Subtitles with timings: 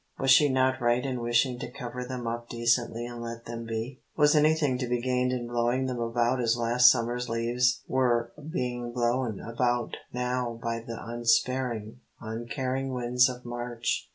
[0.17, 4.01] Was she not right in wishing to cover them up decently and let them be?
[4.17, 8.93] Was anything to be gained in blowing them about as last summer's leaves were being
[8.93, 14.09] blown about now by the unsparing, uncaring winds of March?